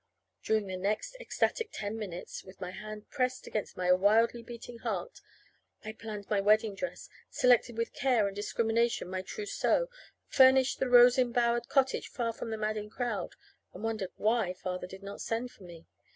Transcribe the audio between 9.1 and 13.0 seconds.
my trousseau, furnished the rose embowered cottage far from the madding